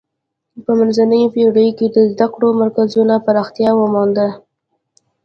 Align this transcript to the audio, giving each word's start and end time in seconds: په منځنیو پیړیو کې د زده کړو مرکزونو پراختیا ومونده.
په 0.63 0.71
منځنیو 0.79 1.31
پیړیو 1.33 1.75
کې 1.77 1.87
د 1.95 1.97
زده 2.11 2.27
کړو 2.33 2.47
مرکزونو 2.61 3.13
پراختیا 3.25 3.71
ومونده. 3.75 4.27